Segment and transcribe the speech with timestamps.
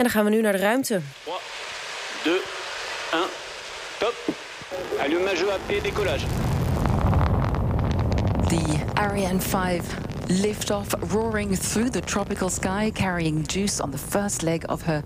[0.00, 1.00] En dan gaan we nu naar de ruimte.
[1.24, 1.34] 3,
[2.22, 2.34] 2,
[3.12, 3.22] 1,
[3.98, 4.14] top.
[4.98, 6.26] Allumage AP, décollage.
[8.48, 9.84] The Ariane 5
[10.26, 15.02] liftoff roaring through the tropical sky, carrying Juice on the first leg of her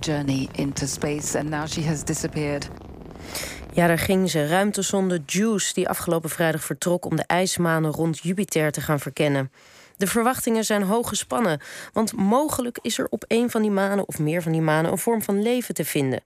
[0.00, 1.38] journey into space.
[1.38, 2.68] And now she has disappeared.
[3.72, 4.46] Ja, daar ging ze.
[4.46, 9.50] Ruimtesonde JUICE, die afgelopen vrijdag vertrok om de ijsmanen rond Jupiter te gaan verkennen.
[9.96, 11.60] De verwachtingen zijn hoog gespannen,
[11.92, 14.98] want mogelijk is er op een van die manen of meer van die manen een
[14.98, 16.24] vorm van leven te vinden.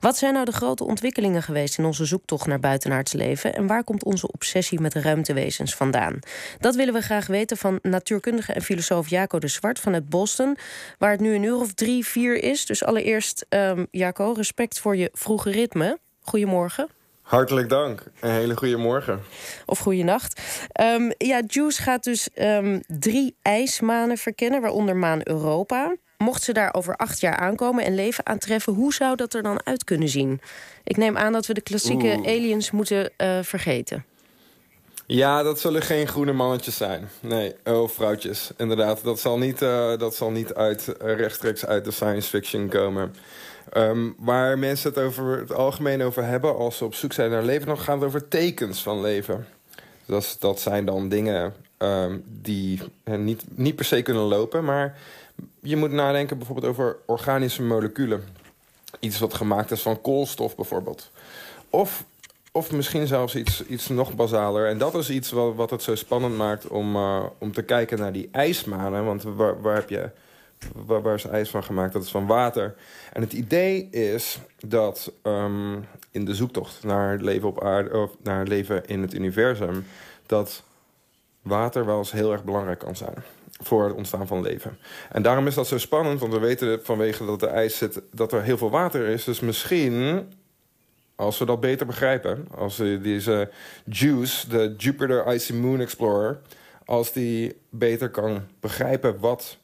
[0.00, 3.84] Wat zijn nou de grote ontwikkelingen geweest in onze zoektocht naar buitenaards leven en waar
[3.84, 6.18] komt onze obsessie met ruimtewezens vandaan?
[6.58, 10.56] Dat willen we graag weten van natuurkundige en filosoof Jaco de Zwart vanuit Boston,
[10.98, 12.66] waar het nu een uur of drie, vier is.
[12.66, 15.98] Dus allereerst, um, Jaco, respect voor je vroege ritme.
[16.20, 16.97] Goedemorgen.
[17.28, 18.02] Hartelijk dank.
[18.20, 19.22] Een hele goede morgen.
[19.66, 20.40] Of goede nacht.
[20.80, 25.96] Um, ja, Juice gaat dus um, drie ijsmanen verkennen, waaronder maan Europa.
[26.16, 29.60] Mocht ze daar over acht jaar aankomen en leven aantreffen, hoe zou dat er dan
[29.64, 30.40] uit kunnen zien?
[30.84, 32.26] Ik neem aan dat we de klassieke Oeh.
[32.26, 34.04] aliens moeten uh, vergeten.
[35.06, 37.08] Ja, dat zullen geen groene mannetjes zijn.
[37.20, 38.50] Nee, oh vrouwtjes.
[38.56, 42.68] Inderdaad, dat zal niet, uh, dat zal niet uit, uh, rechtstreeks uit de science fiction
[42.68, 43.14] komen.
[43.76, 47.42] Um, waar mensen het over het algemeen over hebben als ze op zoek zijn naar
[47.42, 49.46] leven, dan gaat het over tekens van leven.
[50.06, 54.98] Dat, dat zijn dan dingen um, die niet, niet per se kunnen lopen, maar
[55.60, 58.24] je moet nadenken bijvoorbeeld over organische moleculen.
[59.00, 61.10] Iets wat gemaakt is van koolstof bijvoorbeeld.
[61.70, 62.04] Of,
[62.52, 64.68] of misschien zelfs iets, iets nog basaler.
[64.68, 67.98] En dat is iets wat, wat het zo spannend maakt om, uh, om te kijken
[67.98, 69.04] naar die ijsmanen.
[69.04, 70.10] Want waar, waar heb je
[70.74, 71.92] waar, waar is ijs van gemaakt?
[71.92, 72.74] Dat is van water.
[73.12, 78.46] En het idee is dat um, in de zoektocht naar leven op aarde, of naar
[78.46, 79.86] leven in het universum,
[80.26, 80.62] dat
[81.42, 83.14] water wel eens heel erg belangrijk kan zijn
[83.60, 84.78] voor het ontstaan van leven.
[85.10, 88.32] En daarom is dat zo spannend, want we weten vanwege dat er ijs zit, dat
[88.32, 89.24] er heel veel water is.
[89.24, 90.26] Dus misschien,
[91.14, 93.50] als we dat beter begrijpen, als deze
[93.84, 96.40] JUICE, de Jupiter Icy Moon Explorer,
[96.84, 99.58] als die beter kan begrijpen wat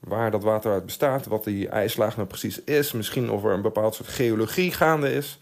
[0.00, 2.92] waar dat water uit bestaat, wat die ijslaag nou precies is.
[2.92, 5.38] Misschien of er een bepaald soort geologie gaande is.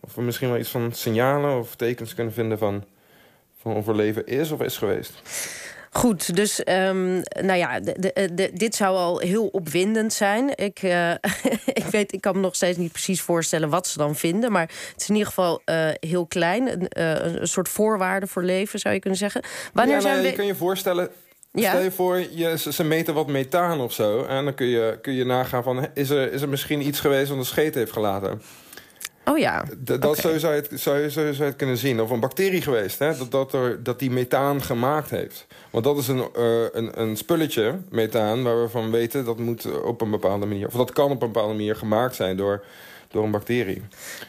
[0.00, 2.84] Of we misschien wel iets van signalen of tekens kunnen vinden van,
[3.60, 5.12] van of er leven is of is geweest.
[5.94, 10.56] Goed, dus um, nou ja, de, de, de, dit zou al heel opwindend zijn.
[10.56, 11.10] Ik, uh,
[11.82, 14.52] ik weet, ik kan me nog steeds niet precies voorstellen wat ze dan vinden.
[14.52, 16.68] Maar het is in ieder geval uh, heel klein.
[16.68, 19.42] Een, uh, een soort voorwaarde voor leven, zou je kunnen zeggen.
[19.72, 20.30] Wanneer ja, nou, zijn we...
[20.30, 21.10] Je kan je voorstellen,
[21.52, 21.70] ja.
[21.70, 24.24] Stel je voor, je, ze meten wat methaan of zo.
[24.24, 25.86] En dan kun je, kun je nagaan van...
[25.94, 28.42] Is er, is er misschien iets geweest wat een scheet heeft gelaten?
[29.24, 29.64] Oh ja.
[29.78, 30.20] dat okay.
[30.20, 32.00] zo zou je, het, zou, je, zou je het kunnen zien.
[32.00, 33.16] Of een bacterie geweest, hè?
[33.16, 35.46] Dat, dat, er, dat die methaan gemaakt heeft.
[35.70, 39.24] Want dat is een, uh, een, een spulletje, methaan, waar we van weten...
[39.24, 40.66] dat moet op een bepaalde manier...
[40.66, 42.36] of dat kan op een bepaalde manier gemaakt zijn...
[42.36, 42.64] door
[43.12, 43.82] door een bacterie.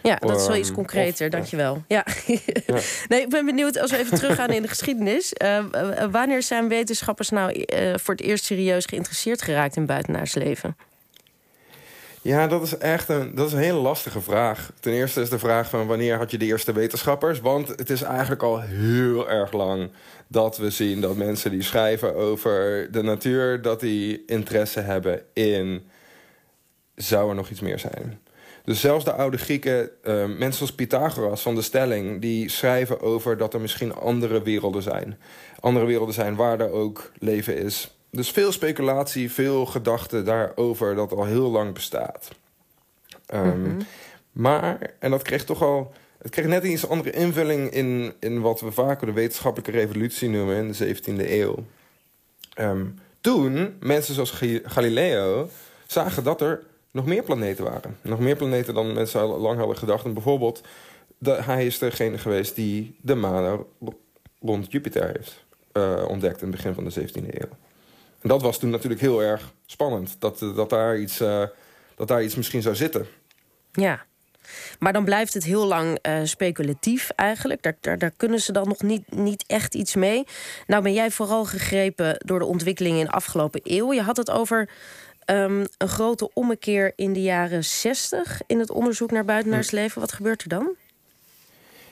[0.03, 1.83] Ja, dat is wel iets concreter, of, dankjewel.
[1.87, 2.05] Ja.
[2.25, 2.79] ja.
[3.09, 5.33] nee, ik ben benieuwd, als we even teruggaan in de geschiedenis...
[5.43, 5.63] Uh,
[6.11, 9.75] wanneer zijn wetenschappers nou voor het eerst serieus geïnteresseerd geraakt...
[9.75, 10.75] in buitenaarsleven?
[12.23, 14.71] Ja, dat is echt een, dat is een hele lastige vraag.
[14.79, 17.39] Ten eerste is de vraag van wanneer had je de eerste wetenschappers?
[17.39, 19.91] Want het is eigenlijk al heel erg lang
[20.27, 23.61] dat we zien dat mensen die schrijven over de natuur...
[23.61, 25.83] dat die interesse hebben in...
[26.95, 28.19] zou er nog iets meer zijn?
[28.63, 32.21] Dus zelfs de oude Grieken, uh, mensen als Pythagoras van de stelling...
[32.21, 35.17] die schrijven over dat er misschien andere werelden zijn.
[35.59, 37.95] Andere werelden zijn waar er ook leven is.
[38.09, 42.29] Dus veel speculatie, veel gedachten daarover dat al heel lang bestaat.
[43.33, 43.77] Um, mm -hmm.
[44.31, 45.93] Maar, en dat kreeg toch al...
[46.17, 50.29] Het kreeg net een iets andere invulling in, in wat we vaker de wetenschappelijke revolutie
[50.29, 51.55] noemen in de 17e eeuw.
[52.59, 55.49] Um, toen, mensen zoals Galileo
[55.87, 56.63] zagen dat er
[56.93, 57.97] nog meer planeten waren.
[58.01, 60.05] Nog meer planeten dan mensen lang hadden gedacht.
[60.05, 60.61] En bijvoorbeeld,
[61.23, 63.65] hij is degene geweest die de manen
[64.39, 65.43] rond Jupiter heeft
[65.73, 67.49] uh, ontdekt in het begin van de 17e eeuw.
[68.21, 70.15] En dat was toen natuurlijk heel erg spannend.
[70.19, 71.43] Dat, dat, daar, iets, uh,
[71.95, 73.07] dat daar iets misschien zou zitten.
[73.71, 74.05] Ja.
[74.79, 77.61] Maar dan blijft het heel lang uh, speculatief eigenlijk.
[77.61, 80.23] Daar, daar, daar, kunnen ze dan nog niet, niet echt iets mee.
[80.67, 83.93] Nou ben jij vooral gegrepen door de ontwikkelingen in de afgelopen eeuw.
[83.93, 84.69] Je had het over
[85.25, 90.01] Um, een grote ommekeer in de jaren 60 in het onderzoek naar buitenaarsleven.
[90.01, 90.75] Wat gebeurt er dan?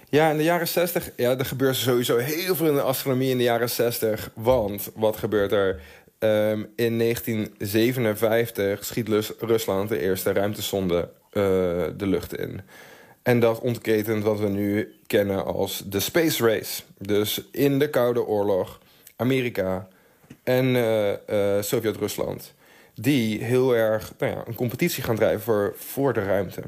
[0.10, 3.38] Ja, in de jaren 60, ja, er gebeurt sowieso heel veel in de astronomie in
[3.38, 4.32] de jaren 60.
[4.34, 5.82] Want wat gebeurt er?
[6.20, 9.08] Um, in 1957 schiet
[9.40, 11.44] Rusland de eerste ruimtesonde uh,
[11.98, 12.62] de lucht in.
[13.22, 16.82] En dat ontketent wat we nu kennen als de Space Race.
[16.98, 18.80] Dus in de Koude Oorlog,
[19.16, 19.88] Amerika
[20.44, 22.54] en uh, uh, Sovjet-Rusland
[23.02, 26.62] die heel erg nou ja, een competitie gaan drijven voor, voor de ruimte.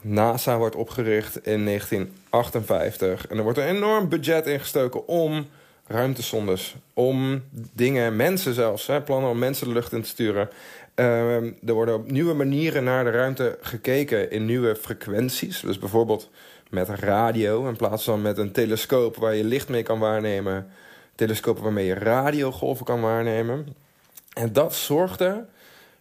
[0.00, 5.46] NASA wordt opgericht in 1958 en er wordt een enorm budget ingestoken om
[5.86, 10.48] ruimtesondes, om dingen, mensen zelfs, hè, plannen om mensen de lucht in te sturen.
[10.94, 15.60] Ehm, er worden op nieuwe manieren naar de ruimte gekeken in nieuwe frequenties.
[15.60, 16.30] Dus bijvoorbeeld
[16.70, 20.66] met radio in plaats van met een telescoop waar je licht mee kan waarnemen.
[21.14, 23.76] Telescopen waarmee je radiogolven kan waarnemen.
[24.38, 25.46] En dat zorgde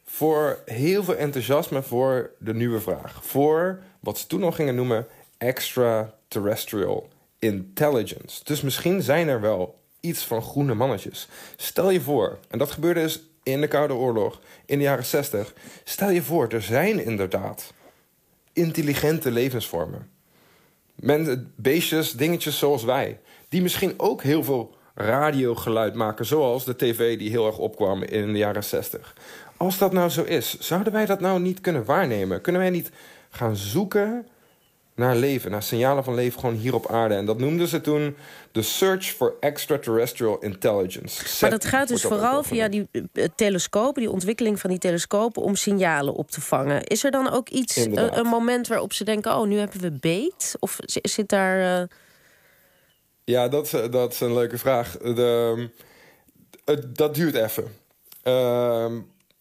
[0.03, 3.25] voor heel veel enthousiasme voor de nieuwe vraag.
[3.25, 7.09] Voor wat ze toen nog gingen noemen extraterrestrial
[7.39, 8.43] intelligence.
[8.43, 11.27] Dus misschien zijn er wel iets van groene mannetjes.
[11.55, 15.53] Stel je voor, en dat gebeurde dus in de Koude Oorlog in de jaren 60.
[15.83, 17.73] Stel je voor, er zijn inderdaad
[18.53, 20.09] intelligente levensvormen.
[21.55, 23.19] Beestjes, dingetjes zoals wij.
[23.49, 28.31] Die misschien ook heel veel radiogeluid maken, zoals de tv die heel erg opkwam in
[28.31, 29.13] de jaren 60.
[29.57, 32.42] Als dat nou zo is, zouden wij dat nou niet kunnen waarnemen?
[32.42, 32.92] Kunnen wij niet
[33.30, 34.27] gaan zoeken
[34.95, 37.15] naar leven, naar signalen van leven gewoon hier op aarde.
[37.15, 38.15] En dat noemden ze toen
[38.51, 41.24] de Search for Extraterrestrial Intelligence.
[41.42, 45.56] Maar dat gaat dus vooral via die uh, telescopen, die ontwikkeling van die telescopen, om
[45.56, 46.83] signalen op te vangen.
[46.83, 49.92] Is er dan ook iets, uh, een moment waarop ze denken: oh, nu hebben we
[49.92, 50.56] beet?
[50.59, 51.81] Of zit daar.
[51.81, 51.88] Uh...
[53.25, 54.98] Ja, dat, dat is een leuke vraag.
[54.98, 55.69] De,
[56.88, 57.75] dat duurt even.
[58.24, 59.00] Ehm,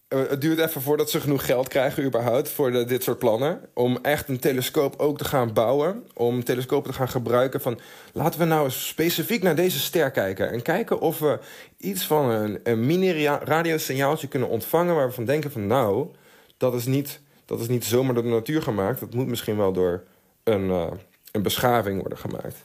[0.08, 3.60] eh, het duurt even voordat ze genoeg geld krijgen überhaupt voor dit soort plannen.
[3.74, 6.06] Om echt een telescoop ook te gaan bouwen.
[6.14, 7.80] Om telescopen te gaan gebruiken van...
[8.12, 10.50] laten we nou eens specifiek naar deze ster kijken.
[10.50, 11.38] En kijken of we
[11.78, 14.94] iets van een, een mini-radiosignaaltje kunnen ontvangen...
[14.94, 16.08] waar we van denken van nou,
[16.56, 19.00] dat is, niet, dat is niet zomaar door de natuur gemaakt.
[19.00, 20.04] Dat moet misschien wel door
[20.42, 20.86] een, uh,
[21.32, 22.64] een beschaving worden gemaakt.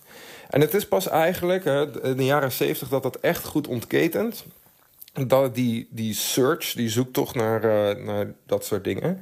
[0.50, 4.46] En het is pas eigenlijk hè, in de jaren zeventig dat dat echt goed ontketent
[5.28, 9.22] dat die, die search, die zoektocht naar, uh, naar dat soort dingen.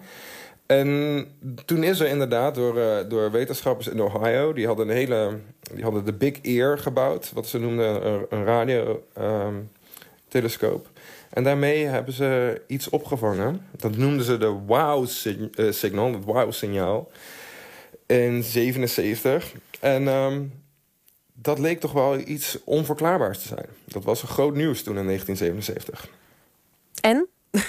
[0.66, 1.26] En
[1.66, 4.54] toen is er inderdaad door, uh, door wetenschappers in Ohio...
[4.54, 5.40] die hadden, een hele,
[5.74, 7.32] die hadden de Big Ear gebouwd...
[7.34, 10.86] wat ze noemden een radiotelescoop.
[10.86, 10.96] Ehm,
[11.30, 13.68] en daarmee hebben ze iets opgevangen.
[13.72, 17.12] Dat noemden ze de wow-signal, het wow-signaal...
[18.06, 19.54] in 77.
[19.80, 20.08] En...
[20.08, 20.66] Um,
[21.42, 23.66] dat leek toch wel iets onverklaarbaars te zijn.
[23.86, 26.10] Dat was een groot nieuws toen in 1977.
[27.02, 27.28] En?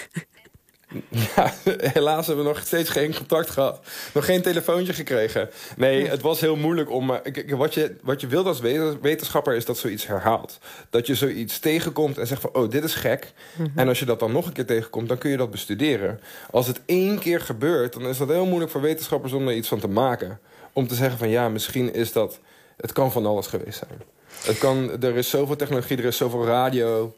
[1.09, 1.53] Ja,
[1.93, 3.81] helaas hebben we nog steeds geen contact gehad.
[4.15, 5.51] Nog geen telefoontje gekregen.
[5.77, 7.11] Nee, het was heel moeilijk om...
[7.11, 7.17] Uh,
[7.57, 8.61] wat, je, wat je wilt als
[9.01, 10.59] wetenschapper is dat zoiets herhaalt.
[10.91, 12.55] Dat je zoiets tegenkomt en zegt van...
[12.55, 13.33] oh, dit is gek.
[13.57, 13.79] Mhm.
[13.79, 16.21] En als je dat dan nog een keer tegenkomt, dan kun je dat bestuderen.
[16.51, 19.33] Als het één keer gebeurt, dan is dat heel moeilijk voor wetenschappers...
[19.33, 20.41] om er iets van te maken.
[20.73, 22.41] Om te zeggen van ja, misschien is dat
[22.81, 24.03] het kan van alles geweest zijn.
[24.45, 27.17] Het kan, er is zoveel technologie, er is zoveel radio...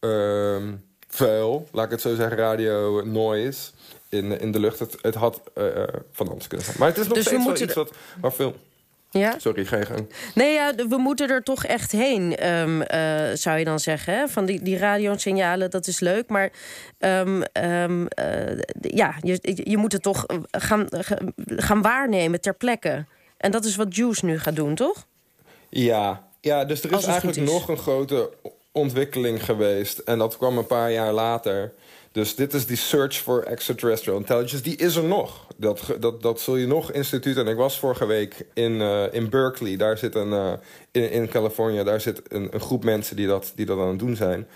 [0.00, 0.62] Uh,
[1.08, 3.70] vuil, laat ik het zo zeggen, radio noise
[4.08, 4.78] in, in de lucht.
[4.78, 5.82] Het, het had uh,
[6.12, 6.78] van alles kunnen zijn.
[6.78, 8.56] Maar het is nog dus steeds wel iets wat, waar veel...
[9.10, 9.38] Ja?
[9.38, 10.12] Sorry, ga je gang.
[10.34, 12.88] Nee, ja, we moeten er toch echt heen, um, uh,
[13.34, 14.18] zou je dan zeggen.
[14.18, 14.28] Hè?
[14.28, 16.28] Van die, die radiosignalen, dat is leuk.
[16.28, 16.50] Maar
[16.98, 20.86] um, um, uh, ja, je, je moet het toch gaan,
[21.46, 23.04] gaan waarnemen ter plekke.
[23.36, 25.06] En dat is wat Juice nu gaat doen, toch?
[25.68, 28.30] Ja, ja dus er is eigenlijk nog een grote
[28.72, 29.98] ontwikkeling geweest.
[29.98, 31.72] En dat kwam een paar jaar later.
[32.12, 34.62] Dus dit is die Search for Extraterrestrial Intelligence.
[34.62, 35.46] Die is er nog.
[35.56, 37.36] Dat, dat, dat zul je nog instituut.
[37.36, 39.76] En ik was vorige week in, uh, in Berkeley.
[39.76, 40.52] Daar zit een, uh,
[40.90, 41.84] in, in Californië.
[41.84, 44.46] Daar zit een, een groep mensen die dat, die dat aan het doen zijn.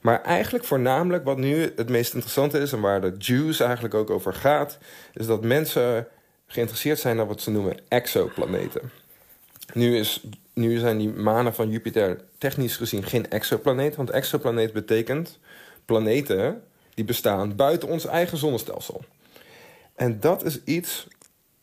[0.00, 2.72] Maar eigenlijk voornamelijk wat nu het meest interessante is...
[2.72, 4.78] en waar de Juice eigenlijk ook over gaat...
[5.12, 6.06] is dat mensen
[6.46, 8.90] geïnteresseerd zijn naar wat ze noemen exoplaneten.
[9.72, 10.22] Nu, is,
[10.52, 15.38] nu zijn die manen van Jupiter technisch gezien geen exoplaneet, want exoplaneet betekent
[15.84, 16.62] planeten
[16.94, 19.04] die bestaan buiten ons eigen zonnestelsel.
[19.94, 21.06] En dat is iets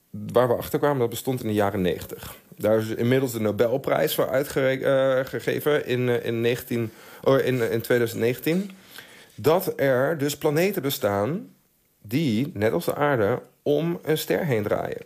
[0.09, 2.35] waar we achter kwamen, dat bestond in de jaren 90.
[2.57, 6.91] Daar is inmiddels de Nobelprijs voor uitgegeven in, eh, in, 19,
[7.23, 8.71] oh, in, in 2019.
[9.35, 11.49] Dat er dus planeten bestaan
[12.01, 15.05] die, net als de aarde, om een ster heen draaien.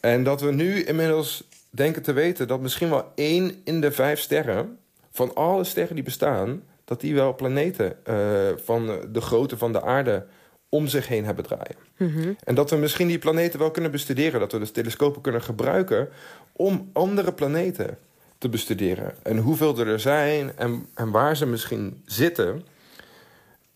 [0.00, 4.20] En dat we nu inmiddels denken te weten dat misschien wel één in de vijf
[4.20, 4.78] sterren...
[5.10, 8.16] van alle sterren die bestaan, dat die wel planeten uh,
[8.64, 10.26] van de grootte van de aarde
[10.68, 11.76] om zich heen hebben draaien.
[11.96, 12.32] Mhm.
[12.44, 14.40] En dat we misschien die planeten wel kunnen bestuderen.
[14.40, 16.08] Dat we dus telescopen kunnen gebruiken
[16.52, 17.98] om andere planeten
[18.38, 19.14] te bestuderen.
[19.22, 22.66] En hoeveel er zijn en, en waar ze misschien zitten...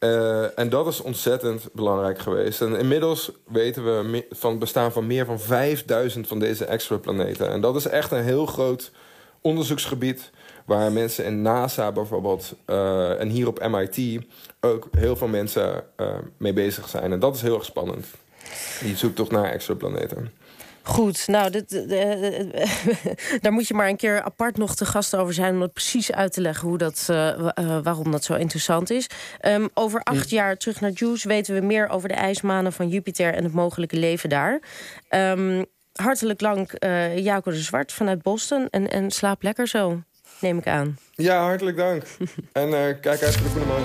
[0.00, 2.60] Uh, en dat is ontzettend belangrijk geweest.
[2.60, 7.50] En inmiddels weten we van het bestaan van meer van 5000 van deze exoplaneten.
[7.50, 8.90] En dat is echt een heel groot
[9.40, 10.30] onderzoeksgebied
[10.64, 12.54] waar mensen in NASA bijvoorbeeld
[13.18, 14.24] en hier op MIT
[14.60, 15.84] ook heel veel mensen
[16.36, 17.12] mee bezig zijn.
[17.12, 18.06] En dat is heel erg spannend.
[18.82, 20.32] Die zoektocht naar exoplaneten.
[20.90, 21.70] Goed, nou, dit,
[23.42, 25.54] daar moet je maar een keer apart nog te gast over zijn...
[25.54, 27.48] om het precies uit te leggen hoe dat, uh,
[27.82, 29.06] waarom dat zo interessant is.
[29.46, 33.34] Um, over acht jaar terug naar Juice weten we meer over de ijsmanen van Jupiter...
[33.34, 34.60] en het mogelijke leven daar.
[35.08, 38.68] Um, hartelijk dank, uh, Jaco de Zwart vanuit Boston.
[38.70, 40.02] En, en slaap lekker zo,
[40.40, 40.98] neem ik aan.
[41.12, 42.02] Ja, hartelijk dank.
[42.52, 42.70] en
[43.00, 43.84] kijk uit voor de goede.